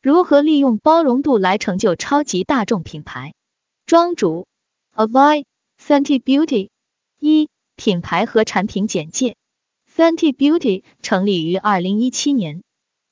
[0.00, 3.34] 如何利用包容度来成就超级大众品牌？
[3.84, 4.46] 庄主
[4.94, 5.44] Avai
[5.76, 6.68] Fenty Beauty
[7.18, 9.34] 一品牌和产品简介。
[9.92, 12.62] Fenty Beauty 成立于二零一七年，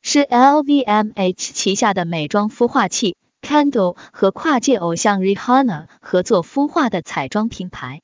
[0.00, 8.00] 是 LVMH 旗下的美妆孵化器 Candle 和跨界偶像 Rihanna 合作孵化的彩妆品牌。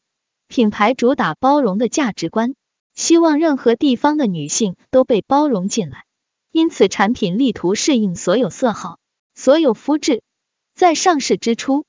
[0.48, 2.56] 品牌主打包容的价值观，
[2.96, 6.04] 希望任何地方的女性都被包容进来。
[6.52, 8.98] 因此，产品力图适应所有色号、
[9.34, 10.22] 所有肤质。
[10.74, 11.86] 在上市之初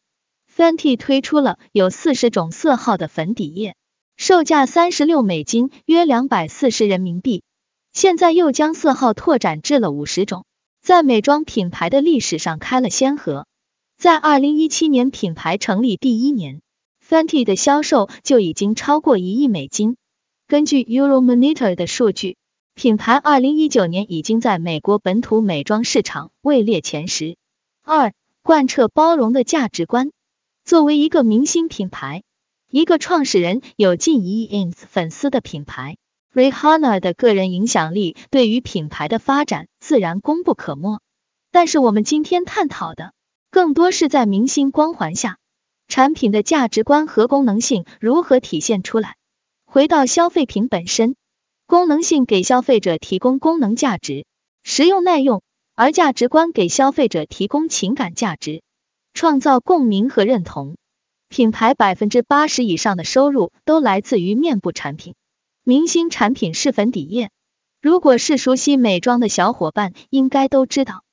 [0.50, 3.76] ，Fenty 推出了有四十种色号的粉底液，
[4.16, 7.44] 售价三十六美金，约两百四十人民币。
[7.92, 10.46] 现在又将色号拓展至了五十种，
[10.82, 13.46] 在美妆品牌的历史上开了先河。
[13.98, 16.62] 在二零一七年品牌成立第一年
[17.06, 19.98] ，Fenty 的销售就已经超过一亿美金。
[20.48, 22.38] 根据 Euromonitor 的数据。
[22.76, 27.38] 品牌二零一九年已经在美国本土美妆市场位列前十。
[27.84, 30.12] 二、贯彻包容的价值观。
[30.66, 32.24] 作为一个明星品牌，
[32.70, 35.98] 一个创始人有近一亿 ins 粉丝的品牌
[36.34, 41.00] ，Rihanna 的个人影响力对于品牌的发展自然功不可没。
[41.52, 43.14] 但是我们今天探讨的，
[43.52, 45.38] 更多是在明星光环下，
[45.88, 49.16] 产品的价值观和功能性如何体现出来。
[49.64, 51.16] 回到消费品本身。
[51.66, 54.26] 功能性给消费者提供功能价值，
[54.64, 55.40] 实用耐用；
[55.76, 58.62] 而价值观给消费者提供情感价值，
[59.14, 60.76] 创造共鸣和认同。
[61.30, 65.16] 品牌百分之八十以上的收入都来自于面部产品，
[65.64, 67.32] 明星产品是粉底液。
[67.82, 71.04] 如果是熟悉美妆的小伙伴，应该都知道，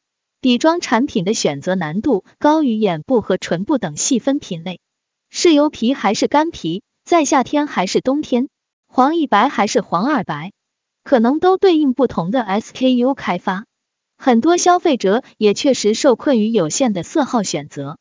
[0.40, 4.78] 底妆产品的选择难度高于眼部和唇部等细分品类。
[5.30, 6.82] 是油皮还是干皮？
[7.04, 8.48] 在夏天还是冬天？
[8.92, 10.50] 黄一白还是黄二白，
[11.04, 13.64] 可能都对应不同的 SKU 开发。
[14.18, 17.98] 很多消费者也确实受困于有限的色号选择，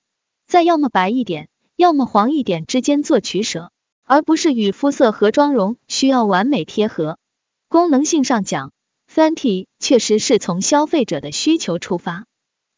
[0.47, 3.71] 在要么白一点，要么黄一点之间做取舍，
[4.03, 7.19] 而不是与肤色和妆容需要完美贴合。
[7.67, 8.71] 功能性上讲
[9.13, 12.25] ，Fenty 确实是从消费者的需求出发，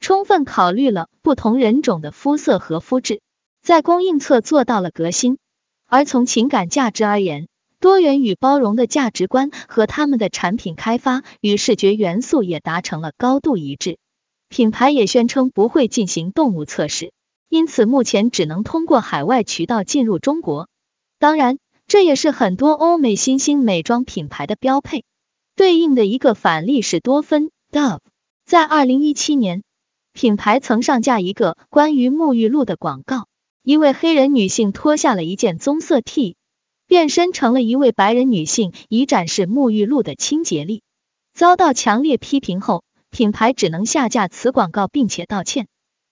[0.01, 3.21] 充分考虑了不同人种的肤色和肤质，
[3.63, 5.37] 在供应侧做到了革新。
[5.87, 7.49] 而从情感价值而言，
[7.81, 13.97] 多元与包容的价值观和他们的产品开发与视觉元素也达成了高度一致。
[14.49, 17.11] 品牌也宣称不会进行动物测试，
[17.49, 20.69] 因此目前只能通过海外渠道进入中国。
[21.17, 25.03] 当然，这也是很多欧美新兴美妆品牌的标配。
[25.55, 28.01] 对应的一个反例是多芬 Dove，
[28.45, 29.63] 在二零一七年，
[30.13, 33.25] 品牌曾上架一个关于沐浴露的广告，
[33.63, 36.35] 一位黑人女性脱下了一件棕色 T。
[36.91, 40.83] 变身成了一位白人女性，以展示沐浴露的清洁力。
[41.33, 45.69] 遭到强烈批评后，品牌只能下架此广告，并且道歉。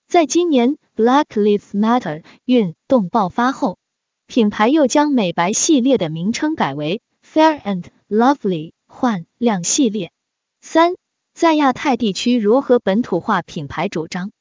[0.08, 3.78] 在今年 Black Lives Matter 运动爆发后，
[4.26, 10.14] 品牌又将美白系列的名称改为 Fair and Lovely 焕亮系列。
[10.62, 10.96] 三，
[11.34, 14.32] 在亚太地区如何本土化品牌主张？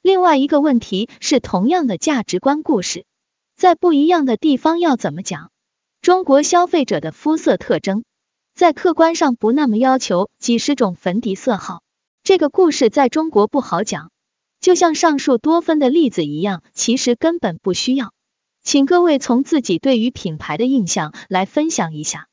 [0.00, 3.04] 另外一个问题是，同样的价值观故事，
[3.56, 5.50] 在不一样的地方要怎么讲？
[6.00, 8.04] 中国消费者的肤色特征，
[8.54, 11.82] 在客观上不那么要求几十种粉底色号，
[12.22, 14.10] 这个故事在中国不好讲。
[14.60, 18.12] 就像上述多芬的例子一样，其实根本不需要。
[18.62, 22.26] 请各位从自己对于品牌的印象来分享一下。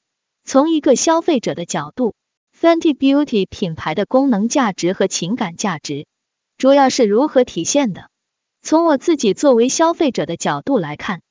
[0.44, 2.14] 从一个消费者的角度
[2.60, 6.08] ，Fenty Beauty 品牌的功能价值和情感价值
[6.58, 8.10] 主要是如何体现的？
[8.62, 11.22] 从我自己作为消费者的角度来看。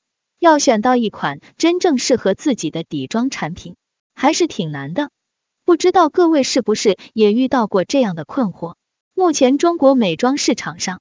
[0.45, 3.77] 要选到一款真正适合自己的底妆产品，
[4.15, 5.09] 还是挺难的。
[5.65, 8.75] 不知道各位是不是也遇到过这样的困惑？
[9.15, 11.01] 目前中国美妆市场上，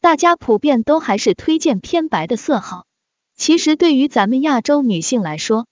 [0.00, 2.86] 大家普遍都还是推荐偏白的色号。
[3.34, 5.66] 其实对于咱们亚洲女性来说，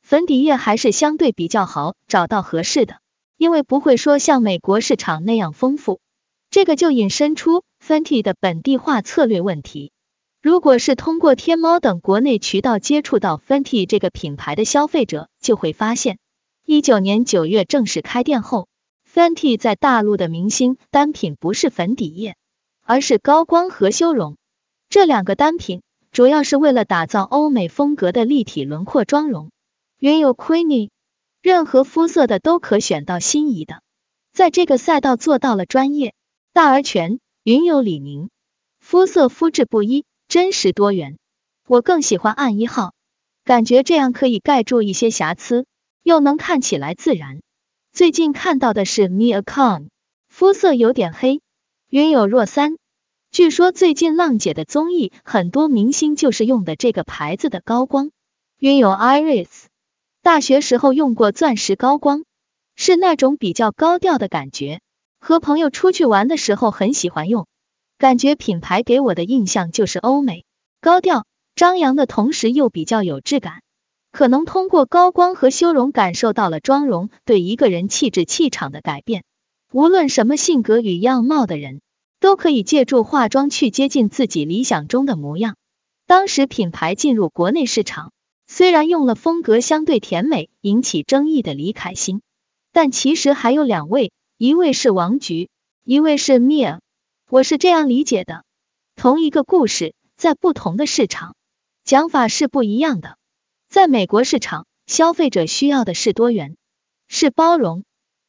[0.00, 3.00] 粉底液还是相对比较好找到合适的，
[3.36, 5.98] 因为不会说像美国市场那样丰富。
[6.48, 9.90] 这个就引申出 Fenty 的本地化策略问题。
[10.40, 16.18] 如果是通过天猫等国内渠道接触到 Fenty 这个品牌的消费者，就会发现，
[16.64, 18.68] 一九年九月正式开店后
[19.12, 22.36] ，Fenty 在大陆的明星单品不是粉底液，
[22.84, 24.36] 而是高光和修容。
[24.88, 25.82] 这两个单品
[26.12, 29.50] 主要是为了打造欧美风格的立体轮廓妆容，
[29.98, 30.90] 原有 Queenie，
[31.42, 33.82] 任何肤色的都可选到心仪的，
[34.32, 36.14] 在这个赛道做到了专业。
[36.52, 38.30] 大而全，云有李宁，
[38.78, 40.04] 肤色肤质不一。
[40.28, 41.16] 真实多元，
[41.66, 42.92] 我更喜欢暗一号，
[43.44, 45.64] 感觉这样可以盖住一些瑕疵，
[46.02, 47.40] 又能看起来自然。
[47.94, 49.88] 最近看到的是 Mia Khan，
[50.28, 51.40] 肤色有点黑，
[51.88, 52.76] 云有若三。
[53.30, 58.10] 据说最近浪姐的综艺，很多明星就是用的这个牌子的高光。
[58.58, 59.48] 云有 Iris，
[60.20, 62.24] 大学时候用过钻石高光，
[62.76, 64.82] 是那种比较高调的感觉。
[65.20, 67.46] 和朋友出去玩的时候很喜欢用，
[67.98, 70.44] 感觉品牌给我的印象就是欧美，
[70.80, 73.62] 高调张扬的同时又比较有质感。
[74.10, 79.24] 可能通过高光和修容感受到了妆容对一个人气质气场的改变。
[79.72, 81.80] 无论什么性格与样貌的人。
[82.20, 85.56] 都可以借助化妆去接近自己理想中的模样。
[86.06, 88.12] 当时品牌进入国内市场，
[88.48, 92.20] 虽然用了风格相对甜美、引起争议的李凯欣，
[92.72, 95.48] 但其实还有两位，一位是王菊，
[95.84, 96.80] 一位是 Mia。
[97.30, 98.42] 我是这样理解的：
[98.96, 101.36] 同一个故事，在不同的市场，
[101.84, 103.18] 讲法是不一样的。
[103.68, 106.56] 在美国市场，消费者需要的是多元，
[107.06, 107.82] 是包容；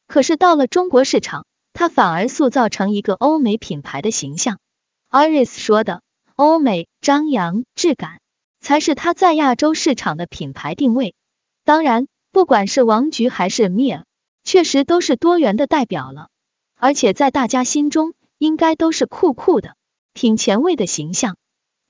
[0.06, 4.58] 可是到了中国市场，它反而塑造成一个欧美品牌的形象。
[5.08, 6.02] Iris 说的
[6.36, 8.20] 欧美张扬质感，
[8.60, 11.14] 才是它在亚洲市场的品牌定位。
[11.64, 14.02] 当然，不管是王菊还是 Mia，
[14.44, 16.28] 确实都是多元的代表了，
[16.76, 19.76] 而且在大家心中应该都是酷酷的、
[20.14, 21.36] 挺前卫的形象。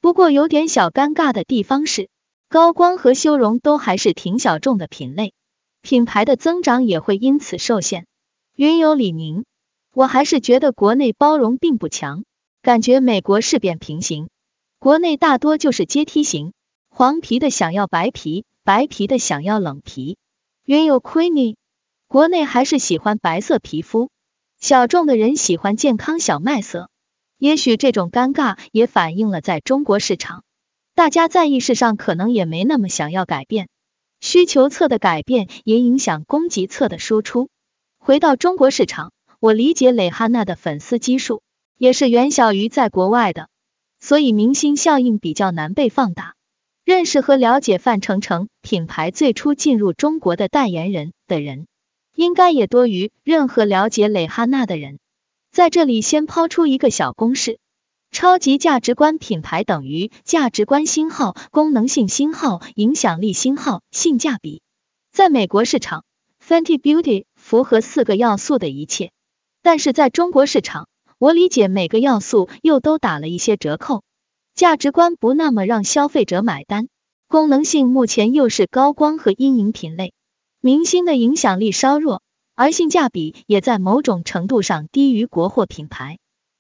[0.01, 2.09] 不过有点小尴尬的地方是，
[2.49, 5.33] 高光和修容都还是挺小众的品类，
[5.81, 8.07] 品牌的增长也会因此受限。
[8.57, 9.45] 云有李宁。
[9.93, 12.25] 我还是觉得国内包容并不强，
[12.63, 14.29] 感觉美国是扁平型，
[14.81, 16.53] 国内大多就是阶梯型，
[16.89, 20.17] 黄皮的想要白皮，白皮的想要冷皮。
[20.65, 21.55] 云有 Queenie，
[22.09, 24.11] 国内还是喜欢白色皮肤，
[24.61, 26.91] 小众的人喜欢健康小麦色。
[27.39, 30.45] 也许这种尴尬也反映了在中国市场，
[30.95, 33.69] 大家在意识上可能也没那么想要改变，
[34.21, 37.49] 需求侧的改变也影响供给侧的输出。
[37.99, 39.13] 回到中国市场。
[39.43, 41.41] 我理解蕾哈娜的粉丝基数
[41.79, 43.49] 也是远小于在国外的，
[43.99, 46.35] 所以明星效应比较难被放大。
[46.85, 51.69] 认识和了解范丞丞品牌最初进入中国的代言人的人，
[52.15, 54.99] 应该也多于任何了解蕾哈娜的人。
[55.53, 57.59] 在这里先抛出一个小公式：
[58.11, 64.63] 超级价值观品牌等于价值观星号、功能性星号、影响力星号、性价比。
[65.13, 66.05] 在美国市场
[66.45, 69.11] ，Fenty Beauty 符合四个要素的一切。
[69.63, 74.03] 但是在中国市场，我理解每个要素又都打了一些折扣，
[74.55, 76.89] 价值观不那么让消费者买单，
[77.29, 80.15] 功能性目前又是高光和阴影品类，
[80.63, 82.21] 明星的影响力稍弱，
[82.55, 86.19] 而性价比也在某种程度上低于国货品牌。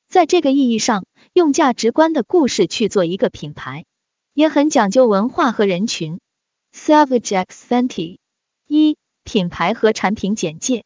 [0.08, 1.04] 在这个意义上，
[1.34, 3.84] 用价值观的故事去做一个品牌，
[4.32, 6.18] 也很讲究文化和人群。
[6.74, 8.16] Savage X Fenty
[8.66, 10.84] 一品牌和产品简介。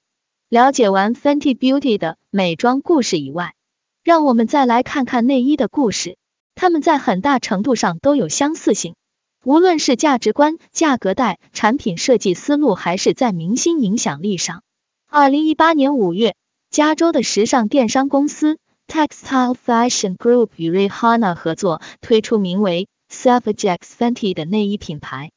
[0.49, 3.55] 了解完 Fenty Beauty 的美妆故事以外，
[4.03, 6.19] 让我们再来看看内衣的故事。
[6.57, 8.97] 它们在很大程度上都有相似性，
[9.45, 14.63] 无论是价值观、价格带、产品设计思路，还是在明星影响力上。
[15.07, 16.35] 二零一八年五月，
[16.71, 18.59] 加州的时尚电商公司
[18.89, 25.31] Textile Fashion Group 与 Rihanna 合作，推出名为 Savage X Fenty 的内衣品牌。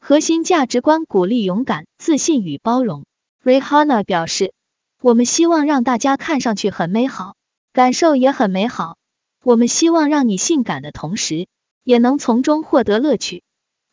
[0.00, 3.04] 核心价值观鼓励勇敢、自信与包容。
[3.44, 4.52] Rihanna 表示。
[5.00, 7.34] 我们希望让大家看上去很美好，
[7.72, 8.98] 感受也很美好。
[9.42, 11.48] 我们希望让你性感的同时，
[11.82, 13.42] 也能从中获得乐趣。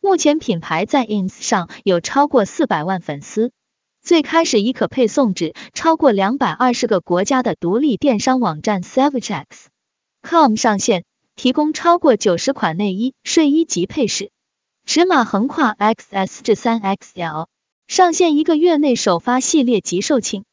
[0.02, 3.52] 目前品牌在 ins 上有超过四百万粉丝，
[4.00, 11.04] 最开始已可配送至超过两百二十个国家的独立电商网站 savagex.com 上线，
[11.36, 14.30] 提供超过九十款内衣、睡衣及配饰，
[14.86, 17.48] 尺码横跨 XS 至三 XL。
[17.86, 20.44] 上线一个月内首发系列即售罄。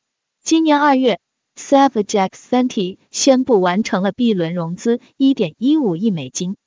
[0.43, 1.21] 今年二月
[1.55, 6.57] ，Savage X Fenty 宣布完成了 B 轮融资，一点一五亿美金，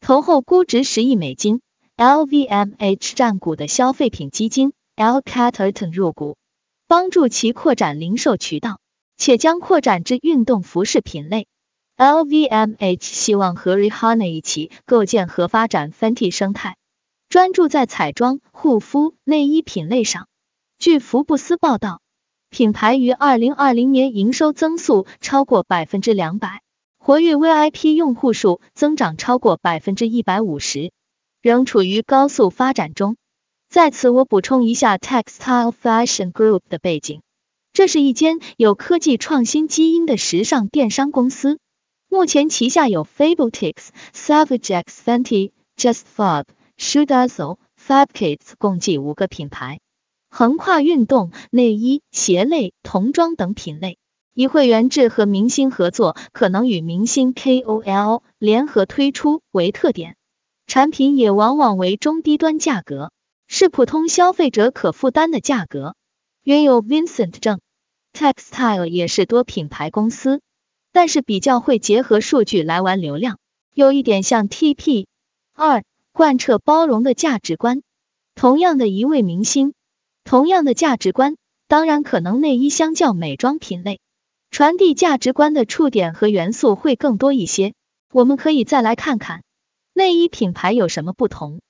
[0.00, 1.60] 投后估值十亿美金。
[2.00, 6.38] LVMH 占股的消费品基金 L Catterton 入股，
[6.88, 8.80] 帮助其扩展零售渠道，
[9.18, 11.46] 且将扩展至运动服饰品类。
[11.98, 16.78] LVMH 希望和 Rihanna 一起构建和发展 Fenty 生态，
[17.28, 20.26] 专注在彩妆、护肤、内衣品类上。
[20.78, 22.00] 据福布斯报道。
[22.48, 26.62] 品牌于二零二零年营收增速超过百分之两百，
[26.98, 30.92] 活跃 VIP 用户数增长超过百分之一百五十，
[31.42, 33.16] 仍处于高速发展中。
[33.68, 37.20] 在此，我补充一下 Textile Fashion Group 的背景，
[37.72, 41.58] 这是一间有科技创新基因的时尚电商公司，
[42.08, 46.44] 目前旗下有 Fabletics、Savage X Fenty、Just Fab、
[46.76, 49.78] Shoe Dazzle、Fab Kids 共计五个品牌。
[50.28, 53.98] 横跨运动、内衣、鞋类、童装等品类，
[54.34, 60.16] 以会员制和明星合作，可能与明星 KOL 联合推出为特点，
[60.70, 63.10] 产品也往往为中低端价格，
[63.48, 65.96] 是普通消费者可负担的价格。
[66.44, 67.58] 原有 Vincent 证
[68.12, 70.40] ，Textile 也是多品牌公司，
[70.92, 73.40] 但是比较会结合数据来玩流量，
[73.74, 75.06] 有一点像 TP。
[75.54, 77.82] 二，贯彻包容的价值观。
[78.36, 79.74] 同样的一位明星，
[80.22, 81.34] 同样的价值观，
[81.66, 83.98] 当然可能内衣相较美妆品类，
[84.52, 87.74] 传递价值观的触点和元素会更多一些。
[88.12, 89.42] 我们可以再来看看
[90.00, 91.60] 内衣品牌有什么不同。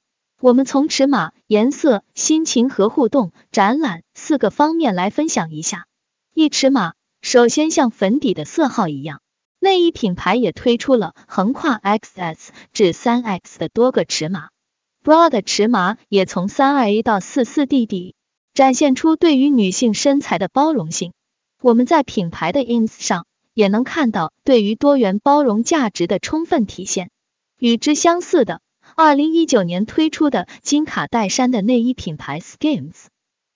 [0.41, 5.89] 我们从尺码、颜色、心情和互动、展览四个方面来分享一下。
[6.33, 9.21] 一尺码，首先像粉底的色号一样，
[9.59, 14.51] 内衣品牌也推出了横跨 XS 至三 X 的多个尺码
[15.03, 18.15] ，bra 的尺码也从三二 A 到四四 DD，
[18.55, 21.13] 展现出对于女性身材的包容性。
[21.61, 27.11] 我们在品牌的 ins 上也能看到对于多元包容价值的充分体现。
[27.61, 28.63] 与之相似的。
[28.97, 33.07] 二零一九年推出的金卡戴珊的内衣品牌 Skims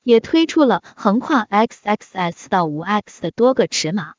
[0.03, 4.13] 也推出了横跨 XXS 到五 X 的多个尺码，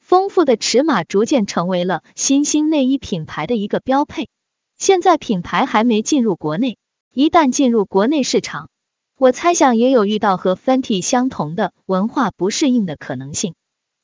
[0.00, 4.28] 丰富的尺码逐渐成为了新兴内衣品牌的一个标配。
[4.76, 6.76] 现在品牌还没进入国内，
[7.14, 8.68] 一旦进入国内市场，
[9.16, 13.54] 我猜想也有遇到和 Fenty 相同的文化不适应的可能性。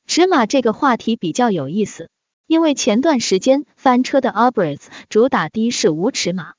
[0.07, 2.09] 尺码这个话题比较有意思。
[2.47, 6.53] 因为前段时间翻车的 a b r a s 主打的是无尺码，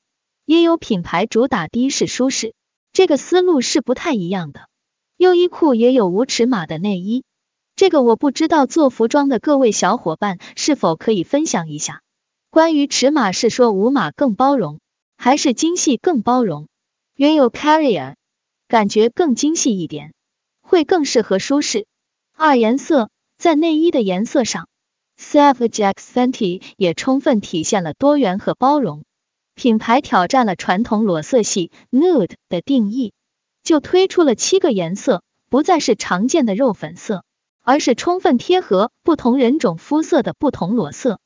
[0.45, 2.53] 也有品牌主打的是舒适，
[2.91, 4.67] 这个思路是不太一样的。
[5.15, 7.23] 优衣库也有无尺码的内衣，
[7.75, 12.01] 这个我不知道做服装的各位小伙伴是否可以分享一下。
[12.49, 14.79] 关于尺码是说无码更包容，
[15.15, 16.67] 还是精细更包容？
[17.15, 18.15] 原有 Carrier
[18.67, 20.13] 感觉更精细一点，
[20.61, 21.87] 会更适合舒适。
[22.35, 24.67] 二颜色在内衣的颜色上。
[25.19, 29.03] Savage X Fenty 也充分体现了多元和包容，
[29.55, 33.13] 品牌挑战了传统裸色系 nude 的定义，
[33.63, 37.23] 就推出了七个颜色，不再是常见的肉粉色，
[37.63, 41.19] 而是充分贴合不同人种肤色的不同裸色。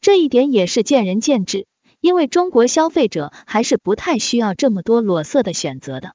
[0.00, 1.66] 这一点也是见仁见智，
[2.00, 6.14] 因为中国消费者还是不太需要这么多裸色的选择的。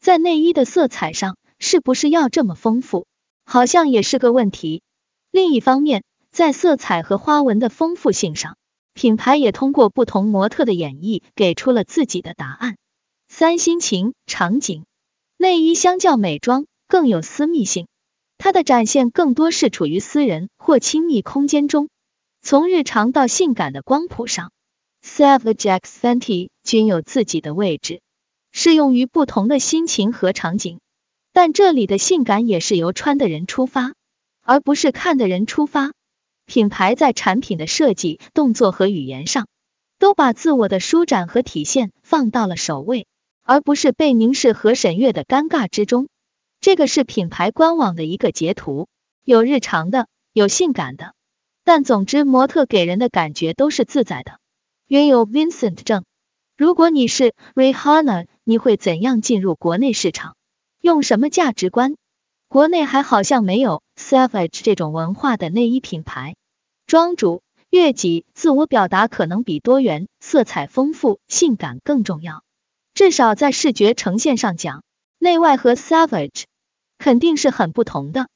[0.00, 3.06] 在内衣的色彩上，是不是要这么丰富，
[3.44, 4.82] 好像也是个问题。
[5.30, 8.56] 另一方面，在色彩和花纹的丰富性上，
[8.94, 12.76] 品牌也通过不同模特的演绎，给出了自己的答案。
[13.28, 14.84] 三心情场景，
[15.36, 17.86] 内衣相较美妆更有私密性，
[18.38, 21.88] 它的展现更多是处于私人或亲密空间中。
[22.42, 24.50] 从日常到性感的光谱上
[25.04, 28.00] ，Savage X Fenty 均有自己的位置，
[28.50, 30.80] 适用于不同的心情和场景。
[31.32, 33.94] 但这里的性感也是由穿的人出发，
[34.42, 35.92] 而不是看的人出发。
[36.50, 39.46] 品牌在产品的设计、动作和语言上，
[40.00, 43.06] 都把自我的舒展和体现放到了首位，
[43.44, 46.08] 而不是被凝视和审阅的尴尬之中。
[46.60, 48.88] 这个是品牌官网的一个截图，
[49.24, 51.14] 有日常的，有性感的，
[51.62, 54.40] 但总之模特给人的感觉都是自在的。
[54.88, 56.02] 拥有 Vincent 证，
[56.56, 60.34] 如果你是 Rihanna，你会怎样进入国内市场？
[60.80, 61.94] 用什么价值观？
[62.48, 66.34] 国内还好像没有 Savage 这种文化的内衣品牌。
[66.90, 72.42] 庄主、悦己，自我表达可能比多元、色彩丰富、性感更重要。
[72.94, 74.82] 至少在视觉呈现上讲，
[75.16, 76.46] 内外和 Savage
[76.98, 78.26] 肯定是很不同的。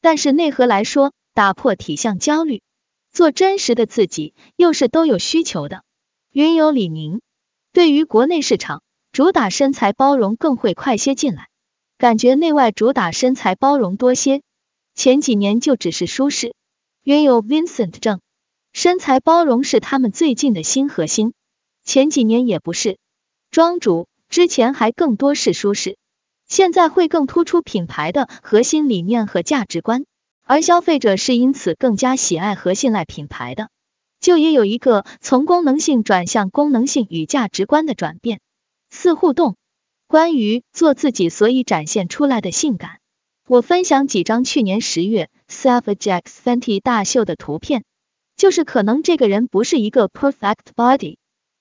[0.00, 2.62] 但是内核来说，打破体相焦虑，
[3.12, 5.84] 做真实的自己，又是都有需求的。
[6.32, 7.20] 云游李宁，
[7.72, 11.48] 对于国内市场，主打身材包容更会快些进来，
[11.96, 14.42] 感觉内外主打身材包容多些。
[14.96, 16.56] 前几年就只是舒适。
[17.02, 18.20] 原有 Vincent 证，
[18.74, 21.32] 身材包容是他们最近的新核心，
[21.82, 22.98] 前几年也不是。
[23.50, 25.96] 庄主之前还更多是舒适，
[26.46, 30.04] 现在会更突出品牌的核心理念和价值观，
[30.44, 33.70] 而消费者是因此更加喜爱和信赖品牌的，
[34.20, 38.40] 就也有一个从功能性转向功能性与价值观的转变。
[38.90, 39.56] 四互动，
[40.06, 42.99] 关于做自己所以展现出来的性感。
[43.50, 47.82] 我分享几张去年十月 Savage X Fenty 大秀的图片，
[48.36, 51.16] 就是可能这个人不是一个 perfect body，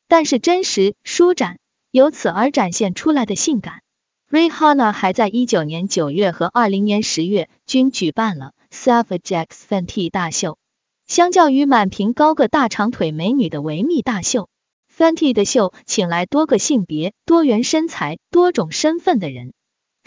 [0.07, 1.57] 但是真实舒展，
[1.89, 3.81] 由此而展现出来的性感。
[4.29, 10.59] Rihanna 还在一九年九月和二零年十月均举办了 Savage X Fenty 大秀。
[11.07, 14.47] 相较于满屏高个大长腿美女的维密大秀
[14.95, 19.53] ，Fenty 的秀请来多个性别、多元身材、多种身份的人。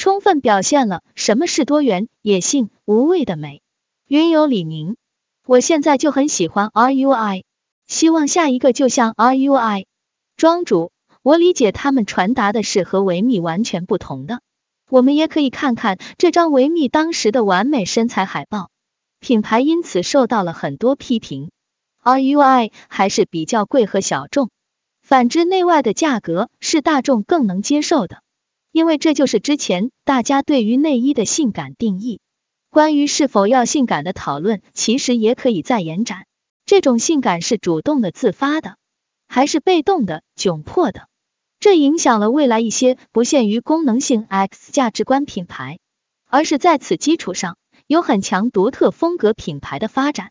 [0.02, 3.62] 充分表现了什么是多元、野性、无畏的美。
[4.08, 4.96] 云游李宁，
[5.46, 7.44] 我现在就很喜欢 RUI，
[7.86, 9.86] 希望下一个就像 RUI。
[10.36, 10.90] 庄主，
[11.22, 14.40] 我理解他们传达的是和维密完全不同的。
[14.90, 18.70] 我们也可以看看这张维密当时的完美身材海报，
[19.20, 21.52] 品牌因此受到了很多批评。
[22.02, 24.50] RUI 还是比较贵和小众，
[25.00, 28.20] 反之内外的价格是大众更能接受的，
[28.72, 32.20] 因为这就是之前大家对于内衣的性感定义。
[32.70, 36.24] 关于是否要性感的讨论，其实也可以再延展。
[36.64, 38.76] 这种性感是主动的、自发的，
[39.28, 41.06] 还是被动的、窘迫的？
[41.60, 45.78] 这影响了未来一些不限于功能性 X 价值观品牌，
[46.26, 50.30] 而是在此基础上有很强独特风格品牌的发展。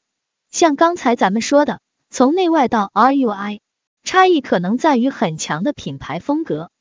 [0.50, 1.80] 像刚才咱们说的，
[2.10, 3.60] 从内外到 RUI，
[4.04, 6.72] 差异可能在于很强的品牌风格，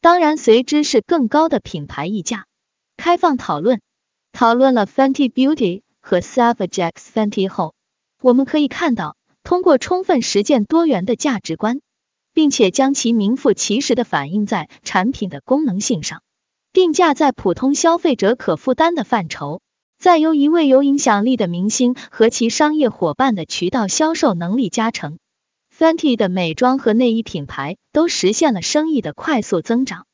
[0.00, 2.46] 当然随之是更高的品牌溢价。
[2.96, 3.80] 开放讨论，
[4.32, 7.74] 讨论了 Fenty Beauty 和 Savage X Fenty 后，
[8.22, 11.80] 我们可以看到，通过充分实践多元的价值观。
[12.32, 16.22] 并且将其名副其实的反映在产品的功能性上，
[16.72, 19.60] 定价在普通消费者可负担的范畴，
[19.98, 25.18] 再由一位有影响力的明星和其商业伙伴的渠道销售能力加成
[25.80, 30.06] ，Fenty 的美妆和内衣品牌都实现了生意的快速增长。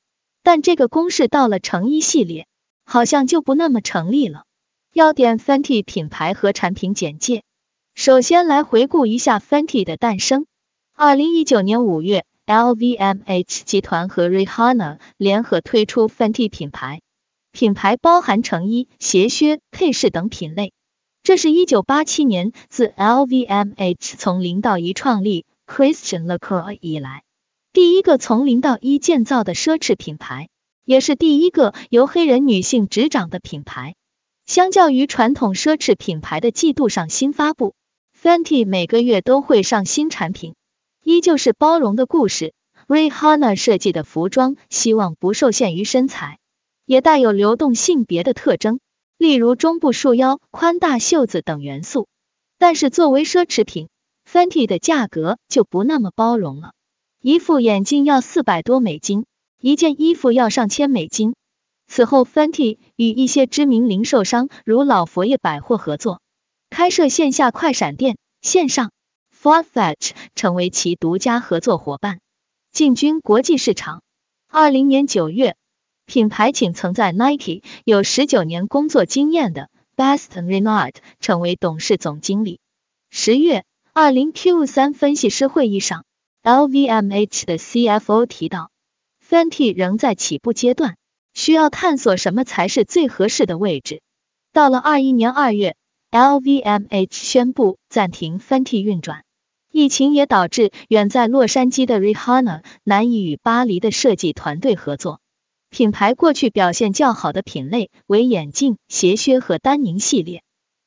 [0.44, 2.46] 但这个公式到了成衣系列，
[2.85, 4.44] 好像就不那么成立了。
[4.92, 7.42] 要点 Fenty 品牌和产品简介，
[7.96, 10.46] 首先来回顾一下 Fenty 的诞生。
[10.94, 17.00] 二零一九年五月，LVMH 集团和 Rihanna 联合推出 Fenty 品牌，
[17.50, 20.73] 品牌包含成衣、鞋靴、配饰等品类。
[21.25, 27.25] 这是一九八七年自 LVMH 从零到一创立 Christian Lacroix 以来，
[27.73, 30.49] 第一个从零到一建造的奢侈品牌，
[30.85, 33.94] 也是第一个由黑人女性执掌的品牌。
[34.46, 37.75] 相较于传统奢侈品牌的季度上新发布
[38.16, 40.54] ，Fenty 每个月都会上新产品。
[41.02, 42.54] 依旧是包容的故事。
[42.87, 46.38] Rihanna 设计的服装希望不受限于身材，
[46.84, 48.78] 也带有流动性别的特征，
[49.19, 52.06] 例如中部束腰、宽大袖子等元素。
[52.58, 53.88] 但是作为奢侈品
[54.30, 56.73] ，Fenty 的价格就不那么包容了。
[57.23, 59.25] 一副眼镜要四百多美金，
[59.60, 61.34] 一件衣服要上千美金。
[61.86, 66.21] 此后，Fenty 与一些知名零售商如老佛爷百货合作，
[66.69, 68.91] 开设线下快闪店，线上。
[69.39, 72.19] Farfetch 成为其独家合作伙伴，
[72.73, 74.02] 进军国际市场。
[74.50, 75.56] 二零年九月，
[76.04, 82.58] 品牌请曾在 Nike 有十九年工作经验的 Baston Renard 成为董事总经理。
[83.10, 83.65] 十月，
[83.99, 86.04] 二零 Q 三分析师会议上
[86.43, 88.71] ，LVMH 的 CFO 提到
[89.26, 90.97] ，Fenty 仍在起步阶段，
[91.32, 94.02] 需要探索什么才是最合适的位置。
[94.52, 95.76] 到了二一年二月
[96.11, 99.25] ，LVMH 宣布暂停 Fenty 运转。
[99.73, 105.23] 疫情也导致远在洛杉矶的 Rihanna 难以与巴黎的设计团队合作。
[105.71, 110.43] 品牌过去表现较好的品类为眼镜、鞋靴和丹宁系列，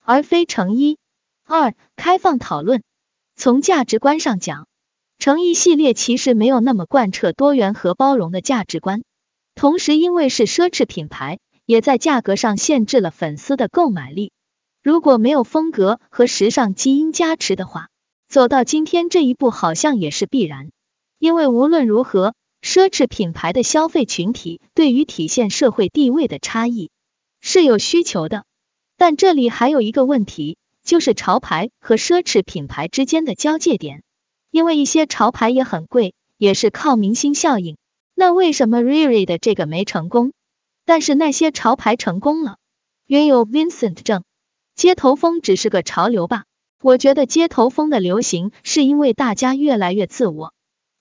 [0.05, 0.99] 而非成衣。
[1.43, 2.83] 二、开放讨论。
[3.39, 4.67] 从价值观上讲，
[5.17, 9.01] 成衣系列其实没有那么贯彻多元和包容的价值观。
[9.55, 14.33] 同时，因为是奢侈品牌，也在价格上限制了粉丝的购买力。
[14.83, 17.87] 如果没有风格和时尚基因加持的话，
[18.27, 20.69] 走到今天这一步好像也是必然，
[21.17, 26.91] 因为无论如何，奢侈品牌的消费群体对于体现社会地位的差异
[27.39, 28.43] 是有需求的。
[28.97, 30.57] 但这里还有一个问题，
[30.89, 34.01] 就是潮牌和奢侈品牌之间的交界点，
[34.49, 37.77] 因为一些潮牌也很贵，也是靠明星效应。
[38.15, 40.33] 那为什么 Riri 的这个没成功，
[40.85, 42.57] 但是那些潮牌成功了？
[43.05, 44.23] 原有 Vincent 证，
[44.73, 46.45] 街头风只是个潮流吧？
[46.81, 50.55] 我觉得街头风的流行是因为大家越来越自我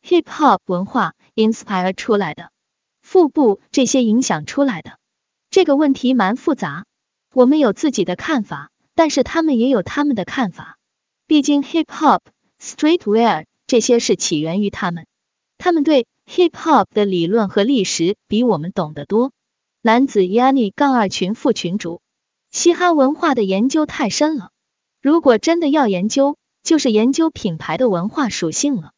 [0.07, 2.51] ，hip hop 文化 inspire 出来的，
[3.01, 4.99] 腹部这些影响出来的。
[5.49, 6.85] 这个问题蛮复杂，
[7.33, 10.77] 我们有自己的看法，但是他们也有他们的看法。
[11.29, 12.19] 毕竟 hip hop
[12.61, 15.07] streetwear 这些是起源于他们，
[15.57, 19.31] 他们对 hip hop 的理论和历史比我们懂得多。
[19.83, 22.01] 男子 Yani 杠二群副群主，
[22.51, 24.51] 嘻哈文化的研究太深了。
[25.01, 28.91] 如果真的要研究，就是研究品牌的文化属性了。